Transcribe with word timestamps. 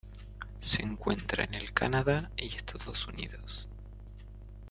Se 0.61 0.81
encuentra 0.81 1.43
en 1.43 1.53
el 1.53 1.73
Canadá 1.73 2.31
y 2.35 2.47
Estados 2.55 3.07
Unidos. 3.07 3.67